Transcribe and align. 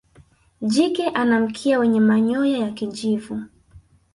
jike 0.61 1.07
ana 1.07 1.39
mkia 1.39 1.79
wenye 1.79 1.99
manyoya 1.99 2.57
ya 2.57 2.71
kijivu 2.71 3.41